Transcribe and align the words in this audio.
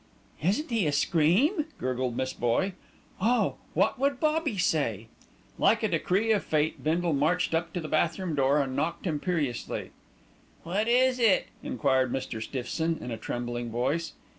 "Isn't 0.41 0.71
he 0.71 0.87
a 0.87 0.91
scream!" 0.91 1.65
gurgled 1.77 2.17
Miss 2.17 2.33
Boye. 2.33 2.73
"Oh, 3.21 3.57
what 3.75 3.99
would 3.99 4.19
Bobbie 4.19 4.57
say?" 4.57 5.09
Like 5.59 5.83
a 5.83 5.87
decree 5.89 6.31
of 6.31 6.43
fate 6.43 6.83
Bindle 6.83 7.13
marched 7.13 7.53
up 7.53 7.71
to 7.73 7.79
the 7.79 7.87
bathroom 7.87 8.33
door 8.33 8.59
and 8.59 8.75
knocked 8.75 9.05
imperiously. 9.05 9.91
"What 10.63 10.87
is 10.87 11.19
it?" 11.19 11.49
inquired 11.61 12.11
Mr. 12.11 12.41
Stiffson 12.41 12.97
in 12.99 13.11
a 13.11 13.15
trembling 13.17 13.69
voice. 13.69 14.13